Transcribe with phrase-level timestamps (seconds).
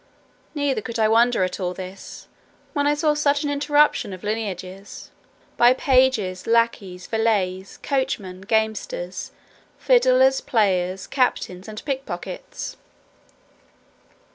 [0.55, 2.27] Neither could I wonder at all this,
[2.73, 5.11] when I saw such an interruption of lineages,
[5.57, 9.29] by pages, lackeys, valets, coachmen, gamesters,
[9.77, 12.77] fiddlers, players, captains, and pickpockets.